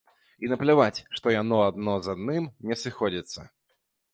І 0.45 0.49
напляваць, 0.53 1.03
што 1.17 1.35
яно 1.35 1.59
адно 1.67 1.93
з 2.07 2.13
адным 2.15 2.51
не 2.71 2.79
сыходзіцца. 2.85 3.39